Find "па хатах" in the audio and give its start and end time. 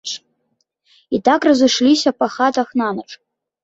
2.19-2.77